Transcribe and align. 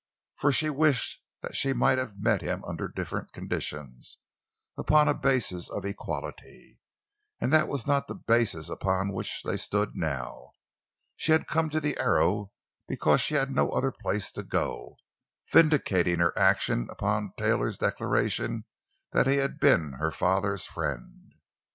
For 0.33 0.51
she 0.51 0.71
wished 0.71 1.21
that 1.43 1.55
she 1.55 1.73
might 1.73 1.99
have 1.99 2.19
met 2.19 2.41
him 2.41 2.63
under 2.65 2.87
different 2.87 3.31
conditions—upon 3.33 5.07
a 5.07 5.13
basis 5.13 5.69
of 5.69 5.85
equality. 5.85 6.79
And 7.39 7.53
that 7.53 7.67
was 7.67 7.85
not 7.85 8.07
the 8.07 8.15
basis 8.15 8.67
upon 8.67 9.13
which 9.13 9.43
they 9.43 9.57
stood 9.57 9.91
now. 9.93 10.53
She 11.17 11.33
had 11.33 11.45
come 11.45 11.69
to 11.69 11.79
the 11.79 11.99
Arrow 11.99 12.51
because 12.87 13.21
she 13.21 13.35
had 13.35 13.51
no 13.51 13.69
other 13.69 13.91
place 13.91 14.31
to 14.31 14.41
go, 14.41 14.97
vindicating 15.51 16.17
her 16.17 16.35
action 16.35 16.87
upon 16.89 17.33
Taylor's 17.37 17.77
declaration 17.77 18.65
that 19.11 19.27
he 19.27 19.37
had 19.37 19.59
been 19.59 19.93
her 19.99 20.09
father's 20.09 20.65
friend. 20.65 21.33